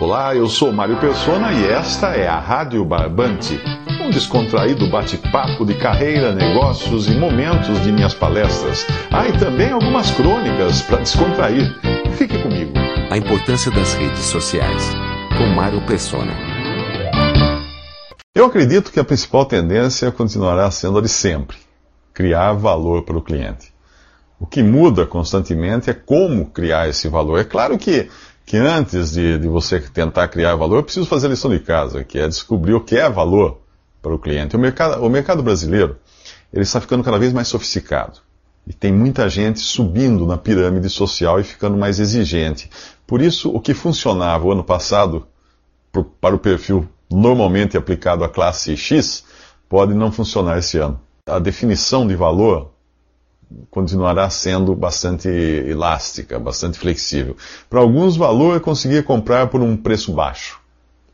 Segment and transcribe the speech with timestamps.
[0.00, 3.60] Olá, eu sou Mário Persona e esta é a Rádio Barbante,
[4.00, 8.86] um descontraído bate-papo de carreira, negócios e momentos de minhas palestras.
[9.10, 11.76] Ah, e também algumas crônicas para descontrair.
[12.16, 12.74] Fique comigo.
[13.10, 14.88] A importância das redes sociais,
[15.36, 16.32] com Mário Persona.
[18.36, 21.56] Eu acredito que a principal tendência continuará sendo a de sempre:
[22.14, 23.74] criar valor para o cliente.
[24.38, 27.40] O que muda constantemente é como criar esse valor.
[27.40, 28.08] É claro que
[28.48, 32.02] que antes de, de, você tentar criar valor, eu preciso fazer a lição de casa,
[32.02, 33.60] que é descobrir o que é valor
[34.00, 34.56] para o cliente.
[34.56, 35.98] O mercado, o mercado brasileiro
[36.50, 38.20] ele está ficando cada vez mais sofisticado.
[38.66, 42.70] E tem muita gente subindo na pirâmide social e ficando mais exigente.
[43.06, 45.26] Por isso, o que funcionava o ano passado
[46.18, 49.24] para o perfil normalmente aplicado à classe X
[49.68, 50.98] pode não funcionar esse ano.
[51.26, 52.72] A definição de valor
[53.70, 57.36] continuará sendo bastante elástica, bastante flexível.
[57.68, 60.60] Para alguns, valor é conseguir comprar por um preço baixo.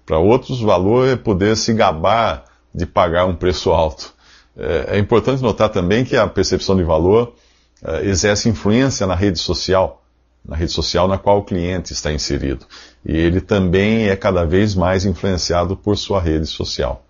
[0.05, 4.12] Para outros, valor é poder se gabar de pagar um preço alto.
[4.56, 7.34] É, é importante notar também que a percepção de valor
[7.83, 10.03] é, exerce influência na rede social,
[10.44, 12.67] na rede social na qual o cliente está inserido.
[13.05, 17.03] E ele também é cada vez mais influenciado por sua rede social.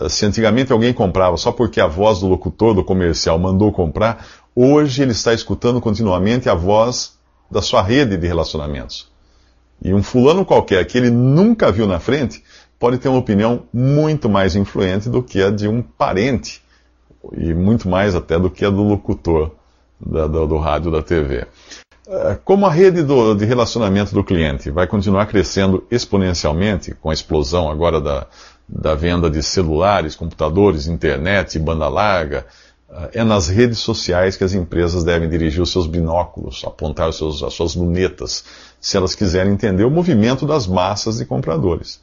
[0.00, 4.26] É, se antigamente alguém comprava só porque a voz do locutor do comercial mandou comprar,
[4.56, 7.18] Hoje ele está escutando continuamente a voz
[7.50, 9.10] da sua rede de relacionamentos.
[9.82, 12.42] E um fulano qualquer que ele nunca viu na frente
[12.78, 16.62] pode ter uma opinião muito mais influente do que a de um parente,
[17.32, 19.52] e muito mais até do que a do locutor
[19.98, 21.46] da, do, do, rádio da TV.
[22.06, 27.14] É, como a rede do, de relacionamento do cliente vai continuar crescendo exponencialmente, com a
[27.14, 28.26] explosão agora da,
[28.68, 32.46] da venda de celulares, computadores, internet, banda larga,
[33.12, 37.42] é nas redes sociais que as empresas devem dirigir os seus binóculos, apontar os seus,
[37.42, 38.44] as suas lunetas,
[38.80, 42.00] se elas quiserem entender o movimento das massas de compradores.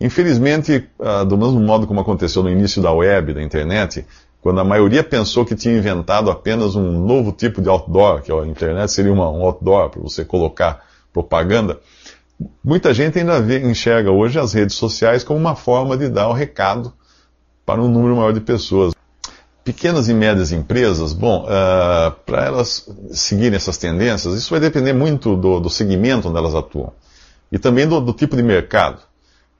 [0.00, 4.06] Infelizmente, ah, do mesmo modo como aconteceu no início da web, da internet,
[4.42, 8.46] quando a maioria pensou que tinha inventado apenas um novo tipo de outdoor, que a
[8.46, 11.80] internet seria um outdoor para você colocar propaganda,
[12.62, 16.32] muita gente ainda vê, enxerga hoje as redes sociais como uma forma de dar o
[16.32, 16.92] um recado
[17.64, 18.95] para um número maior de pessoas.
[19.66, 25.34] Pequenas e médias empresas, bom, uh, para elas seguirem essas tendências, isso vai depender muito
[25.34, 26.92] do, do segmento onde elas atuam
[27.50, 29.02] e também do, do tipo de mercado.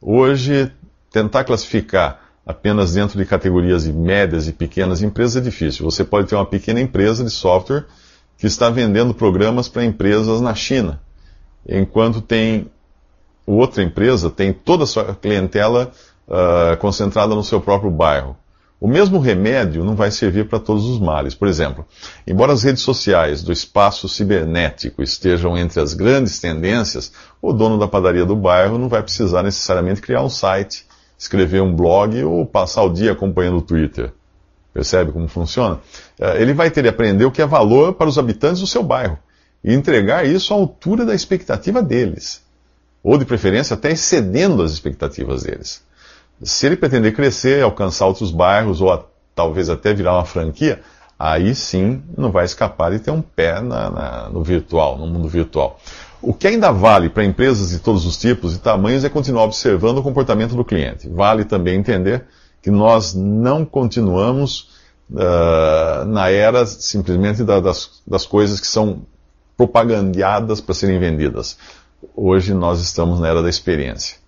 [0.01, 0.71] Hoje,
[1.11, 5.85] tentar classificar apenas dentro de categorias de médias e pequenas empresas é difícil.
[5.85, 7.85] Você pode ter uma pequena empresa de software
[8.39, 11.01] que está vendendo programas para empresas na China,
[11.69, 12.71] enquanto tem
[13.45, 15.91] outra empresa tem toda a sua clientela
[16.29, 18.37] uh, concentrada no seu próprio bairro.
[18.79, 21.35] O mesmo remédio não vai servir para todos os males.
[21.35, 21.87] Por exemplo,
[22.27, 27.11] embora as redes sociais do espaço cibernético estejam entre as grandes tendências,
[27.41, 30.87] o dono da padaria do bairro não vai precisar necessariamente criar um site,
[31.19, 34.13] escrever um blog ou passar o dia acompanhando o Twitter.
[34.75, 35.81] Percebe como funciona?
[36.21, 38.83] Eh, ele vai ter de aprender o que é valor para os habitantes do seu
[38.83, 39.19] bairro
[39.65, 42.43] e entregar isso à altura da expectativa deles,
[43.03, 45.83] ou de preferência até excedendo as expectativas deles.
[46.43, 49.03] Se ele pretender crescer, alcançar outros bairros ou a,
[49.35, 50.83] talvez até virar uma franquia,
[51.19, 55.29] aí sim não vai escapar de ter um pé na, na, no virtual, no mundo
[55.29, 55.81] virtual.
[56.21, 59.99] O que ainda vale para empresas de todos os tipos e tamanhos é continuar observando
[59.99, 61.09] o comportamento do cliente.
[61.09, 62.25] Vale também entender
[62.61, 64.71] que nós não continuamos
[65.11, 69.03] uh, na era simplesmente da, das, das coisas que são
[69.57, 71.57] propagandeadas para serem vendidas.
[72.15, 74.26] Hoje nós estamos na era da experiência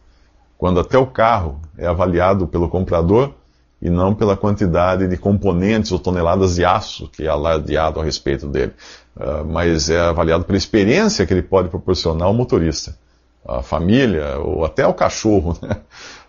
[0.58, 3.32] quando até o carro é avaliado pelo comprador
[3.80, 8.48] e não pela quantidade de componentes ou toneladas de aço que é alardeado a respeito
[8.48, 8.72] dele,
[9.16, 12.98] uh, mas é avaliado pela experiência que ele pode proporcionar ao motorista,
[13.46, 15.56] à família ou até ao cachorro.
[15.62, 15.76] Né?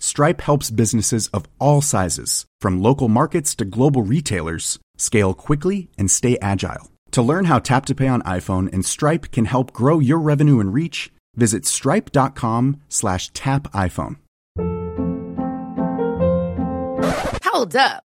[0.00, 6.10] Stripe helps businesses of all sizes, from local markets to global retailers, scale quickly and
[6.10, 6.90] stay agile.
[7.12, 10.60] To learn how Tap to Pay on iPhone and Stripe can help grow your revenue
[10.60, 14.16] and reach, visit stripe.com slash tap iPhone.
[17.44, 18.07] Hold up.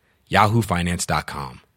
[0.31, 1.70] yahoofinance.com.